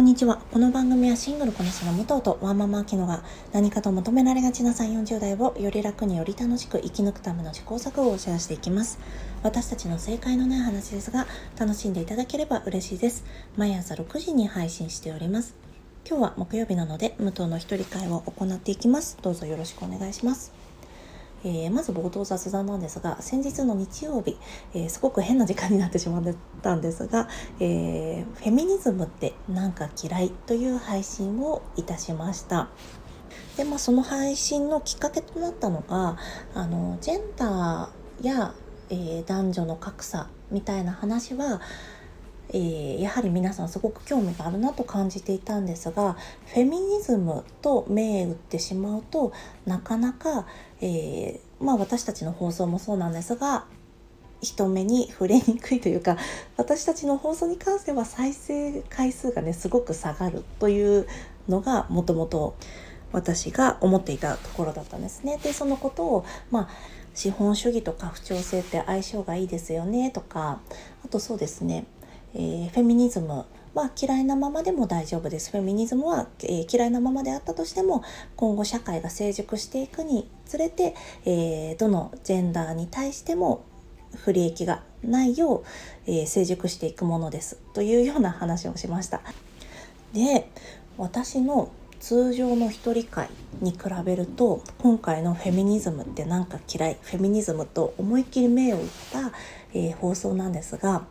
[0.00, 0.38] こんにちは。
[0.50, 3.22] この番組はシングルこなしの武藤とワンママアキノが
[3.52, 8.98] 何かと求められがちな3、40代をより楽により楽しく生き抜くための試行錯誤をシェアしていきます。
[9.42, 11.26] 私たちの正解のない話ですが、
[11.58, 13.26] 楽しんでいただければ嬉しいです。
[13.58, 15.54] 毎朝6時に配信しております。
[16.08, 19.18] 今日は木曜日なので、武藤の一人会を行っていきます。
[19.20, 20.59] どうぞよろしくお願いします。
[21.44, 24.36] えー、まず冒頭雑談なんですが先日の日曜日、
[24.74, 26.22] えー、すごく変な時間になってしまっ
[26.62, 27.28] たんですが、
[27.60, 32.68] えー、フェミニズムってなんか嫌いという配信をいたしました。
[33.56, 36.16] でまあ、その配信のきっかけとなったのが
[36.54, 38.54] あのジェンダーや、
[38.88, 41.60] え男女の格差みたいな話は
[42.52, 49.32] えー、やはり皆さんすごく興味があるなと感じていたんですがフェミニズムと銘打ってしまうと
[49.66, 50.46] なかなか、
[50.80, 53.64] えー、まあ、私たちの放送もそうなんですが
[54.40, 56.16] 人目に触れにくいというか
[56.56, 61.06] 私たちの放送に関しては再生回数がねすごく下がるという
[61.48, 62.54] のがもともと
[63.12, 65.38] 私が思っていたところだったんですね。
[65.42, 66.68] でそのことをまあ
[67.12, 70.60] 資本主義とか不調性って相性がいいですよねとか
[71.04, 71.84] あとそうですね
[72.34, 75.50] えー、フェミニズムは嫌いなままでも大丈夫です。
[75.50, 78.02] フェミニズムは、えー、嫌いなままであったとしても
[78.36, 83.64] 今後社会が成熟していくにつれて、えー、どのジェンダーに対しても
[84.16, 85.64] 不利益がないよう、
[86.06, 89.22] え成熟していくものですというような話をしました。
[90.12, 90.50] で
[90.98, 93.28] 私の通常の一人会
[93.60, 99.32] に比べると今回のフェミニズムってなんか嫌いフェミニズムと思いっきり目を打った、
[99.74, 101.04] えー、放送なんですが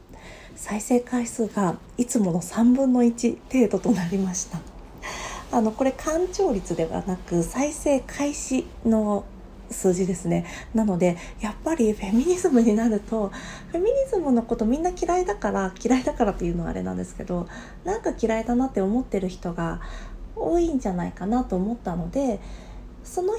[0.59, 4.59] 再生回数がいつもの3分の1程度となりました。
[5.57, 9.23] あのこれ干潮率ではなく再生開始の
[9.71, 10.45] 数字ですね。
[10.73, 13.31] なのでやっぱりフェミニズムになると
[13.71, 17.47] フェミニズムのことみんな嫌いだから嫌いだからっていうのはあれなんですけど
[17.85, 19.79] なんか嫌いだなって思ってる人が
[20.35, 22.41] 多いんじゃないかなと思ったので
[23.05, 23.33] その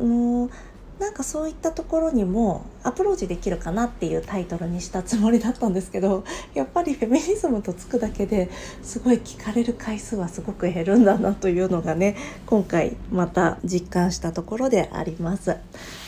[0.00, 0.04] う
[0.44, 0.50] ん
[0.98, 6.24] なんかそういったところにもアプローチできるかなっていうタイトルにしたつもりだったんですけど
[6.54, 8.50] やっぱりフェミニズムとつくだけで
[8.82, 15.56] すごい聞かれる回数はすごく減るんだなというのがね今回また実感したところであります。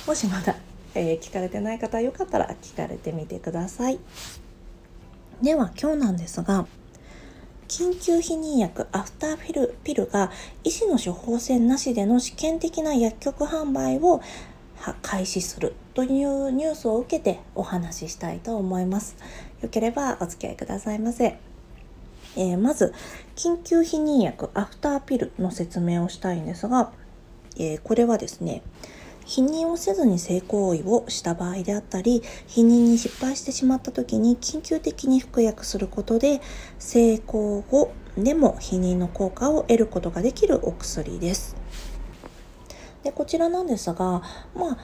[0.06, 0.56] もしまだ、
[0.94, 3.98] えー、聞かれてない方よかったら聞かれてみてください。
[5.42, 6.66] では今日なんですが
[7.68, 10.32] 緊急避妊薬アフターフィルピルが
[10.64, 14.22] 医師の処方箋なしでの試験的な薬局販売を
[15.02, 19.16] 開始するというニュースを受けてお話ししたいと思います。
[19.62, 21.38] よければお付き合いくださいませ。
[22.36, 22.94] えー、まず、
[23.34, 26.92] 緊急避妊薬アフターピルの説明をしたいんですが、
[27.56, 28.62] えー、これはですね、
[29.26, 36.40] 避妊をせずに性行為をした場合であったり、避妊に失敗してしまった時に緊急的に服薬することで、
[36.78, 41.57] 性交後でも避妊の効果を得ることができるお薬です。
[43.02, 44.22] でこちらなんですが
[44.54, 44.78] まあ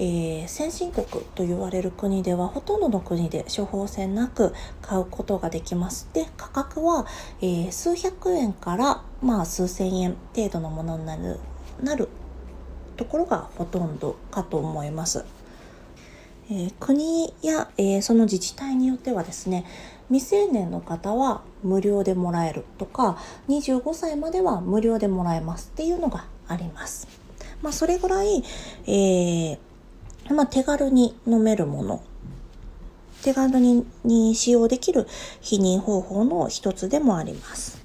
[0.00, 6.08] えー、先進国と言われる国ではほとんどの国で処方箋なく買うことができます。
[6.12, 7.06] で価格は、
[7.40, 11.40] えー、数百円から、まあ、数千円程度のものになる
[11.82, 12.08] なる
[12.96, 15.24] ところがほとんどかと思います。
[16.50, 19.66] えー、国や、えその自治体によってはですね
[20.08, 23.18] 未成年の方は無料でもらえるとか
[23.48, 27.27] 25歳までは無料でもらえますっていうのがあります。
[27.62, 28.42] まあ、それぐらい、
[28.86, 29.58] えー、
[30.34, 32.02] まあ、手軽に飲めるもの、
[33.22, 33.58] 手軽
[34.04, 35.06] に使用できる
[35.42, 37.82] 避妊方法の一つでもあります。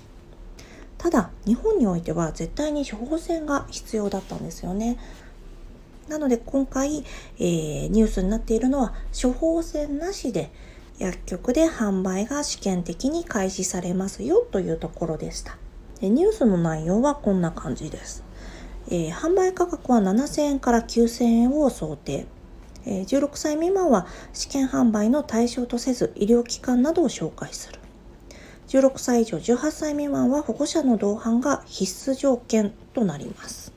[0.97, 4.97] ただ、日本においては絶対に処方箋が必要だったんですよね。
[6.07, 7.03] なので今回、
[7.39, 10.51] えー、ニュースになっているのは処方箋なしで
[10.99, 15.57] 薬局で販売が試験的に開始されますよというところでした。
[16.01, 18.23] ニュースの内容はこんな感じです。
[18.89, 22.25] えー、販売価格は7000円から9000円を想定。
[22.85, 27.79] えー、16歳未満は試験販売の対象とせず医療機関などを紹介する。
[28.67, 33.71] 16歳以上18歳未満は保護者の同伴が必須条件となります。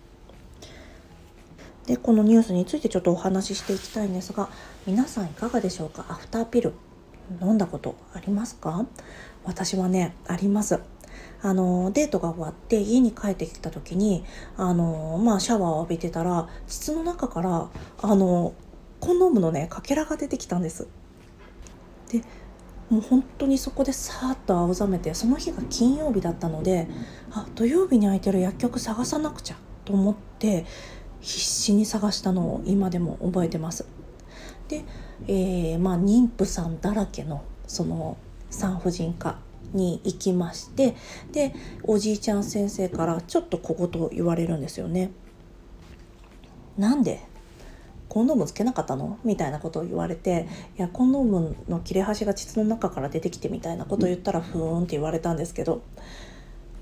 [1.87, 4.49] で、このニュースについてちょっとお話ししていきたいんですが、
[4.87, 6.05] 皆さんいかがでしょうか？
[6.09, 6.73] アフターピル
[7.41, 8.87] 飲んだことありますか？
[9.45, 10.81] 私はね、あります。
[11.43, 14.25] あのデートが終わって家に帰ってきた時に
[14.57, 17.69] あの、まあ、シャワーを浴びてたら膣の中から
[18.03, 18.55] あの
[19.01, 20.89] コンドームのねかけらが出てきたんです。
[22.11, 22.23] で
[22.89, 26.87] もう本当にそこでさーっと青ざめてその日が金曜日だったので
[27.33, 30.65] あ土曜日に空いてる薬局探さなくちゃと思って
[31.21, 33.87] 必死に探したのを今でも覚えてます。
[34.69, 34.85] で、
[35.27, 38.17] えー、まあ妊婦さんだらけのその
[38.51, 39.39] 産婦人科
[39.73, 40.95] に行きまして
[41.33, 45.11] でおじいちゃん先生からちょっと小言を言われるんですよね。
[46.77, 47.21] なんで？
[48.09, 49.19] コンドームつけなかったの？
[49.25, 50.47] みたいなことを言われて
[50.79, 55.83] いやコンドームの切れ端が膣の中から出てきてみたいなことを言ったらふーんって言われたんですけど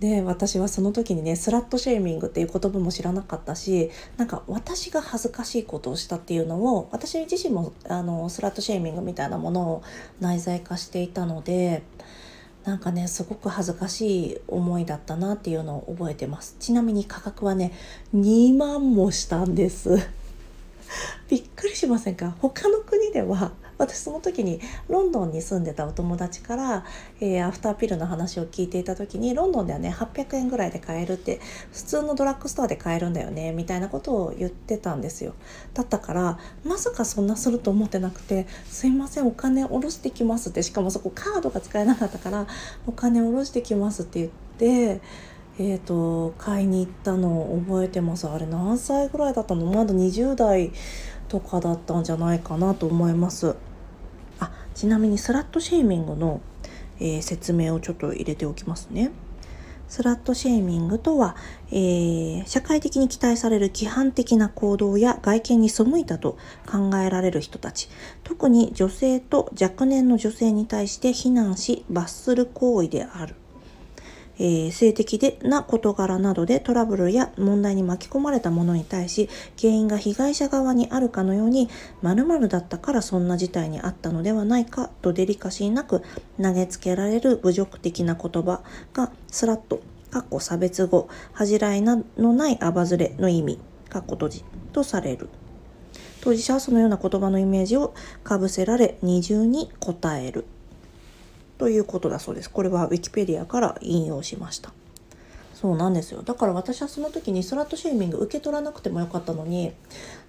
[0.01, 9.83] で私はその時にねスラットシェーミングっていう言葉も知らなかったしなんか私が恥ずかしいことをしたっていうのを私自身もあのスラットシェーミングみたいなものを
[10.21, 11.83] 内在化していたので
[12.65, 16.57] なんかねすごく恥ずかしい思いだったなっていうのを覚えてます。
[16.59, 17.73] ちなみに価格はね
[18.15, 20.09] 2万もしたんです。
[21.29, 22.35] びっくりしませんか？
[22.41, 26.85] 他の国では私その時にロンドンに住んでたお友達から、
[27.21, 31.41] えー、アフターピルの話を聞いていた時にロンドンではね800円ぐらいで買えるって
[31.73, 35.35] 普通のドラッグストアで買えるんだよねみたいなことを言ってたんですよ。
[35.73, 42.47] だったからまさかそんなすると思ってなくて「すいませんお金下ろしてきます」ってしかもそこカードが使えなかったから
[42.87, 45.01] 「お金下ろしてきます」って言って
[45.57, 48.27] えーと、買いに行ったのを覚えてます。
[48.27, 49.67] あれ何歳ぐらいだったの？
[49.67, 50.73] まだ20代
[51.29, 53.55] とかだったんじゃないかなと思います。
[54.75, 56.41] ちなみにスラットシェーミングの、
[56.99, 59.11] えー、説明をちょっと入れておきますね。
[59.89, 61.37] スラットシェーミングとは、
[61.71, 66.37] えー、社会的に期待される規範的な行動や外見に背いたと
[66.67, 67.89] 考えられる人たち。
[68.25, 73.37] 特に女性と若年の女性に対して非難し罰する行為である。
[74.39, 79.29] えー、性的でな事柄などでトラブルや問題に巻き込まれた者に対し
[79.61, 81.69] 原因が被害者側にあるかのように
[82.03, 86.03] 〇〇だったからそんな事態にあったのではないかとデリカシーなく
[86.41, 93.59] 投げつけられる侮辱的な言葉がスラッとかっこ差別語恥じらいのないアバズレの意味
[93.95, 94.45] かっこ閉じ。
[94.73, 95.29] とされる。
[96.21, 97.95] 当事者はそのような言葉のイメージを
[98.25, 100.47] かぶせられ二重に答える。
[101.65, 102.51] ということだそうです。
[102.51, 104.75] これは Wikipedia から引用しました。
[105.55, 106.21] そうなんですよ。
[106.21, 109.73] だから私はその時にスラットシェーミング受け取らなくてもよかったのに、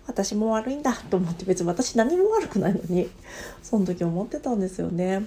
[0.07, 3.09] 私も悪いんだと思って別に私何も悪くないのに、
[3.61, 5.25] その時思ってたんですよね。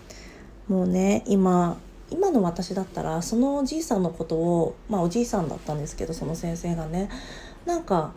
[0.66, 1.76] もうね、今、
[2.10, 7.10] 今の私だったらそのおじいさんのことをまあおじいさんだったんですけどその先生がね
[7.66, 8.14] なんか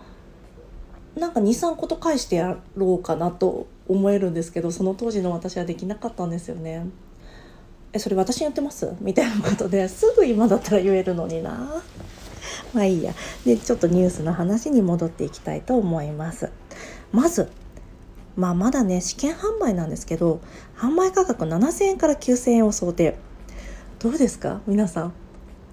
[1.18, 6.86] なんか23個と返してやろうかなと思えるんですけどその当時の私はできなかったんですよね。
[7.94, 8.94] えそれ私に言ってます？
[9.02, 11.82] みたいなことですぐ今だったら言えるのにな。
[12.74, 13.14] まあいいや。
[13.46, 16.50] でちょっとニュースの話に戻っていきたいと思います。
[17.12, 17.50] まず
[18.36, 20.40] まあまだね試験販売なんですけど
[20.78, 23.18] 販売価格7000円から9000円を想定。
[24.00, 24.62] どうですか？
[24.68, 25.14] 皆さん。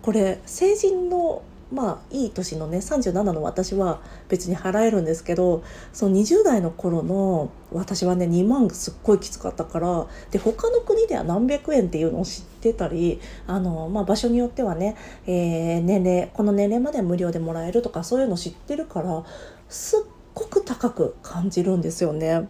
[0.03, 1.43] これ成人の
[1.73, 5.63] まあいい年のね37の私は別に払えるんですけど
[5.93, 19.25] その20代の頃の私はね2万すっごいきつかったからで他の国では何百円っていうのを知ってたりあの、まあ、場所によってはね、えー、年齢この年齢までは無料でもらえるとかそういうの知ってるから
[19.69, 20.01] すっ
[20.35, 22.49] ごく高く感じるんですよね。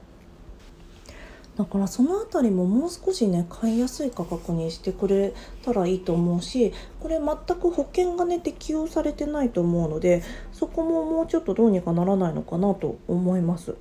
[1.59, 5.35] だからその辺りももう少しね買いやすい価格にしてくれ
[5.65, 10.23] たらいいと思うしこれ全く保険がね適用されてないと思うので
[10.53, 13.73] そこももうちょっとどうにかならないのかなと思います。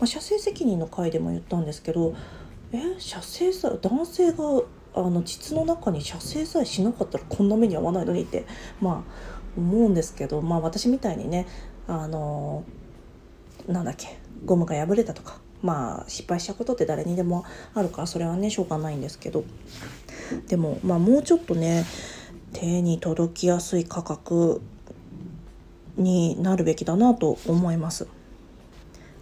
[0.00, 2.14] まあ、射精責任の回でも言ったんですけど
[2.72, 4.62] え射精さ男性が
[4.94, 8.46] あの膣の中に射精さえしなかったらこんな目に遭わないのにって
[8.80, 9.12] まあ
[9.56, 11.46] 思うんですけどまあ私みたいにね
[11.86, 12.64] あの
[13.68, 19.44] なんだっけゴムが破れたとかまあ失敗したことって誰にでもあるからそれはねしょうがないんですけど
[20.48, 21.84] でもまあもうちょっとね
[22.52, 24.60] 手に届きやすい価格
[25.96, 28.06] になるべきだなと思います。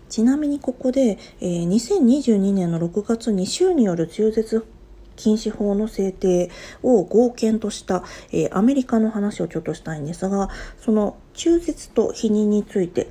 [0.08, 4.66] ちなみにここで、えー、2022年の6月に州による中絶
[5.14, 6.50] 禁止法の制定
[6.82, 10.48] を合憲とした、えー、アメリカの話をちょっとしたいんですが
[10.80, 13.08] その中絶と否認について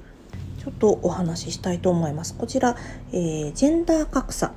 [0.70, 2.36] ょっとお話ししたいと思います。
[2.36, 2.76] こちら、
[3.12, 4.54] えー、ジェンダー格差、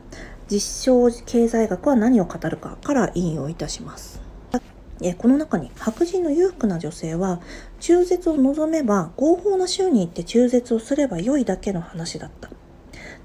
[0.51, 4.21] 実証経済学は何を語るかから引用いたします。
[5.05, 7.41] えこの中に白人の裕福な女性は
[7.81, 12.51] 中絶を望めば合法な州に行って中絶をすれば良いだけの話だった。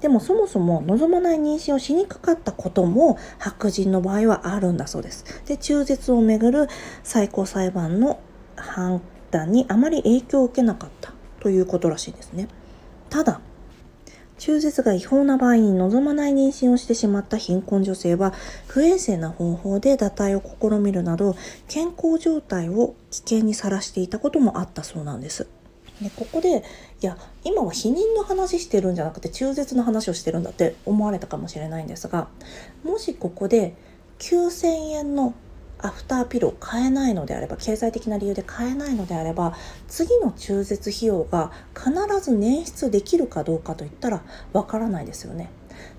[0.00, 5.42] でもそもそも望まない妊娠をしにくかったことも白人の場合はあるんだそうです。
[5.46, 6.68] で、中絶をめぐる
[7.02, 8.20] 最高裁判の
[8.56, 12.48] 判断にあまり影響を受けなかったということらしいですね。
[13.10, 13.40] ただ
[14.38, 18.32] 中絶が違法な場合に望まない妊娠をしてしまった貧困女性は
[18.68, 21.36] 不衛生な方法で堕胎を試みるなど
[21.68, 25.48] 健康状態を危険にさらしていたこともあったそうなんです。
[26.00, 26.62] でここで
[27.02, 32.28] いや今は避妊の話してるんじゃなくて中絶の話をしてるんだって思われたかもしれないんですが
[32.84, 33.74] もしここで
[34.20, 35.34] 9,000円の
[35.80, 39.54] アフターピルを買えないのであれば経済的な理由で買えないのであれば
[39.86, 45.50] 次の中絶費用が必ず捻出できるかどうかといったらわからないですよね。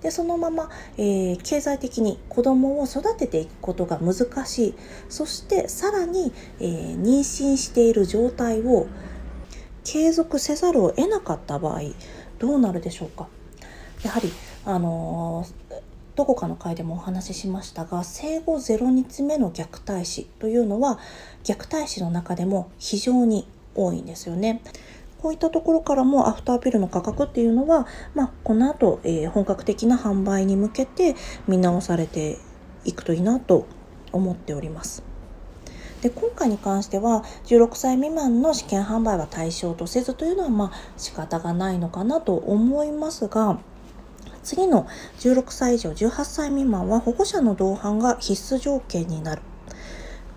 [0.02, 4.76] でそのまま、えー、経済的に子供を育てていくことが難しい
[5.08, 8.88] そしてさらに、えー、妊娠している状態を
[9.86, 11.82] 継続せざるを得なかった場合
[12.40, 13.28] どうなるでしょうか
[14.04, 14.32] やはり
[14.66, 15.59] あのー
[16.20, 21.00] どこかの回でもお話ししましたが生後0日目の虐待死というのは
[21.46, 24.62] 虐待死の中でも非常に多いんですよね。
[25.20, 31.16] こういったところからもアフターピルの価格っていうのは、まあ、この後、えー、本格的な販売に向けて
[31.48, 32.38] 見直されて
[32.84, 33.66] いくといいなと
[34.12, 35.04] 思っております。
[36.02, 43.60] で今回に関しては16歳未満の試験販売は対象とせずというのはまあ仕方がないのかなと思いますが
[44.44, 44.88] 次の
[45.20, 49.42] 16歳以上18歳未満は保護者の同伴が必須条件になる。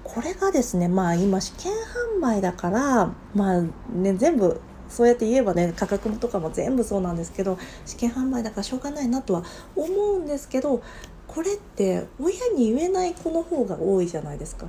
[0.05, 1.73] これがですね、まあ今試験
[2.17, 3.63] 販売だから、まあ
[3.95, 4.61] ね、全部
[4.93, 9.43] そうやって言えばね価格とかも全部そうなんですけど試験販売だからしょうがないなとは
[9.75, 10.83] 思うんですけど
[11.27, 14.67] これって親に言えない子の方が多いじゃないですか。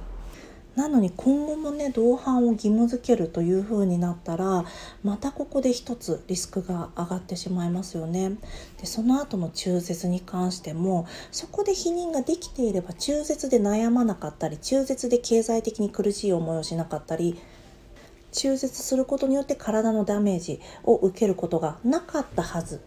[0.75, 4.65] なのに今後もね同伴を義務付けるという風になったら
[5.03, 8.37] またここで一つリスクが上がってしまいますよね。
[8.79, 17.37] でその後の中絶に関してもそこで避妊ができていれば中絶で悩まなかったり中絶で経済的に苦しい思いをしなかったり
[18.31, 22.81] 中絶することによって体のダメージを受けることがなかったはず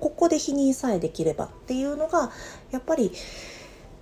[0.00, 2.32] ここで否認さえできればっていうのが
[2.70, 3.12] やっぱり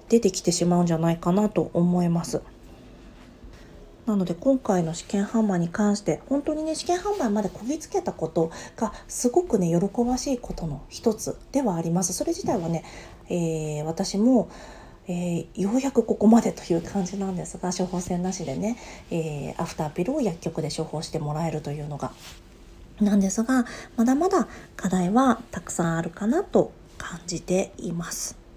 [0.09, 2.41] 出てきてしまうんじゃないかなと思います。
[4.09, 12.15] なので今回の試験販売に関して本当にね試験販売までこぎつけたことがすごくね喜ばしいことの一つではあります。
[12.15, 12.85] それ自体はね、
[13.29, 14.51] えー、私も
[15.11, 18.77] えー、ようやくここまでという感じなんですが処方箋なしでね、
[19.11, 22.13] えー、アフターピルを薬局で処方してもらえるというのが
[23.01, 23.65] なんですが
[23.97, 28.48] まだまだ課題はたくさんあるかなと感じています。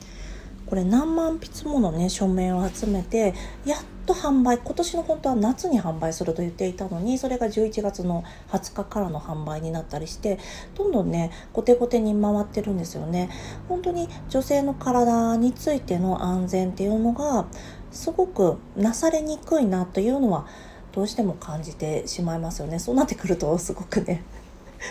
[0.65, 3.34] これ何万筆ものね署名を集めて
[3.65, 10.39] やっと販売今年の本当は夏に販売すると言っていたのにそれが11月の20日からの販売になったりして
[10.75, 13.30] どんどんね後手後手に回ってるんですよね。
[13.68, 17.46] 本当に女性の体についての安全っていうのが
[17.91, 20.48] すごくなされにくいなというのは
[20.94, 22.80] どうしても感じてしまいますよね。
[22.80, 24.24] そうなってくるとすごくね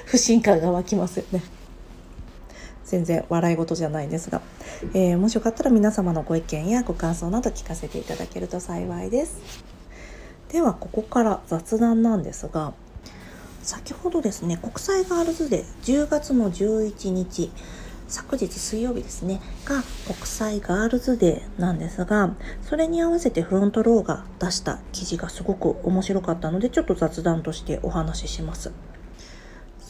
[0.06, 1.59] 不信感が湧きますよね。
[2.90, 4.42] 全然笑い事じゃないですが、
[4.94, 9.64] えー、もしよかったら皆様のご意見やご感想など聞かせていただけると幸いです。
[10.48, 12.72] ではここから雑談なんですが
[13.62, 17.52] 先ほどですね国際ガールズデー10月の11日
[18.08, 28.72] 昨日水曜日ですねが国際ガールズデーなんですがそれに合わせてフロントローが出した記事がすごく面白かったのでちょっと雑談としてお話しします。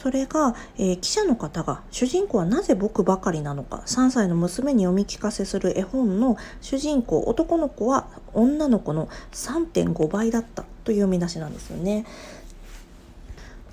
[0.01, 12.05] それが、えー、記者の方が主人公はなぜ僕ばかりなのか3歳の娘に読み聞かせする絵本の主人公男の子は女の子の3.5倍だったという見出しなんですよね。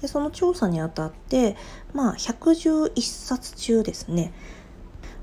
[0.03, 1.57] でその調査にあたって
[1.95, 4.33] まあ111冊中ですね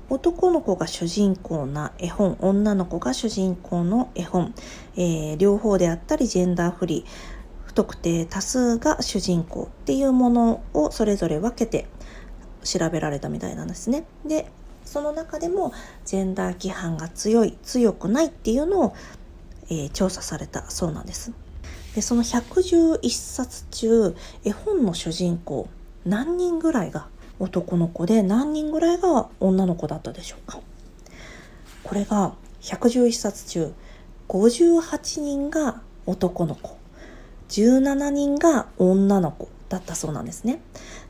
[0.08, 4.54] 男の子が主人公な絵本女の子が主人公の絵本、
[4.96, 7.35] えー、両方であったりジェンダーフリー
[7.76, 11.86] 特定多数が主人公っていうものをそれぞれ分けて
[12.64, 14.06] 調べられたみたいなんですね。
[14.24, 14.50] で
[14.86, 15.74] その中でも
[16.06, 18.94] ジェンダー規範が強い強くないっていうのを、
[19.68, 21.32] えー、調査されたそうなんです。
[21.94, 25.68] でその111冊中絵本の主人公
[26.06, 30.60] 何人ぐらいが男の子で何人ぐらいが女の子だったでしょうか
[31.84, 33.74] これが111冊中
[34.28, 36.75] 58人が男の子
[37.48, 40.60] 17人が女の子だったそうなんですね。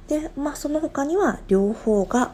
[0.08, 2.32] で、まあその他には両方が、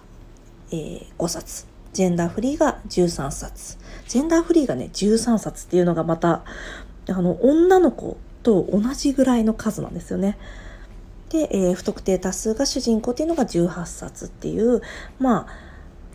[0.70, 1.66] えー、5冊。
[1.92, 3.76] ジェンダーフリーが13冊。
[4.08, 6.42] ジェンダーフリーがね、13冊っていうのがまた、
[7.08, 10.38] あの、女の子と同じぐらいの数なんですよね。
[11.28, 14.80] で、えー、不特定多数が主人公っていうのが18冊っていう、
[15.18, 15.71] まあ、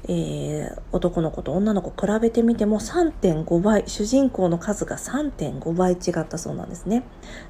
[0.09, 7.03] えー、男の子と女の子比べてみても3.5倍主人公の数が3.5倍違ったそうなんですね。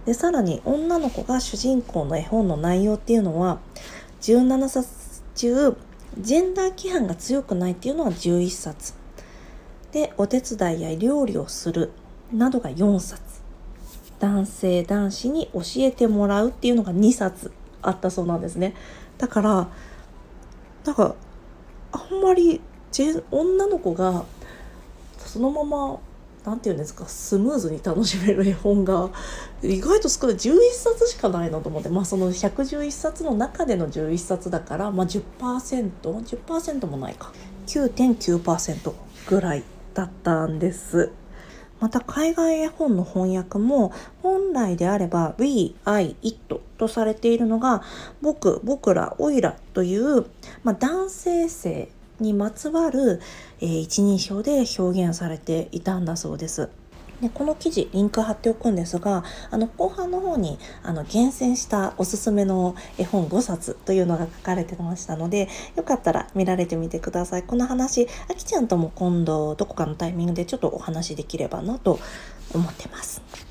[0.06, 3.60] でさらに女の子が主人公の絵本の内容っていうのは
[4.22, 5.78] 17冊中
[6.20, 8.94] ジェンダー規範が強くないっていうのは11冊。
[9.92, 11.92] でお手伝いや料理をする
[12.34, 13.22] などが4冊。
[14.20, 17.52] 男性男子に教えてもらうっていうのが2冊
[17.84, 18.74] あったそうなんですね。
[19.20, 19.68] だから
[20.86, 21.16] なんか
[21.92, 22.62] あんまり
[23.32, 24.26] 女の子が
[25.20, 26.00] そのまま
[26.46, 29.10] 何て言うんですかスムーズに楽しめる絵本が
[29.62, 30.36] 意外と少ない。
[30.38, 31.90] 11冊しかないなと思って。
[31.90, 37.34] まあその111冊の中での11冊だからまあ 10%10% 10%もないか。
[37.68, 38.94] 9.9%
[39.28, 39.64] ぐらい
[39.94, 41.12] だったんです。
[41.80, 43.92] また海外絵本の翻訳も
[44.22, 47.84] 本来であれば We, I, It とされているのが
[48.22, 50.26] 僕、僕ら、おいらという、
[50.64, 53.22] まあ、男性性にまつわる、
[53.60, 56.70] えー、一人称で表現されていたんだそうです。
[57.22, 67.44] でこの記事リンク貼っておくんですがあの後半の方にあの厳選したおすすめの絵本5冊というのが書かれてましたのでよかったら見られてみてください。
[67.44, 72.00] この話あきちゃんとも今度どこかのタイミングでちょっとお話できればなと
[72.54, 73.47] 思ってます。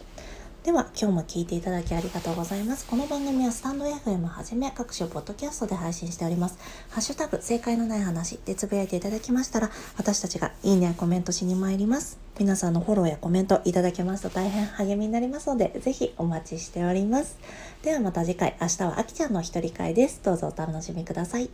[0.66, 2.86] では今日も聞いていただきありがとうございます。
[2.86, 6.58] この番組はスタンド FM はじめ各種ポッドキャストで配信しております。
[6.90, 12.18] ハッシュタグ正解のない話でつぶやいていただきましたら私たちがいいねやコメントしに参ります。
[12.36, 17.38] 皆さんのフォローやコメントいただけますと大変励みになりますのでぜひお待ちしております。
[17.84, 20.20] ではまた次回明日はあきちゃんの一人会です。
[20.24, 21.48] どうぞお楽しみください。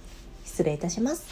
[0.46, 1.26] 失礼いたします。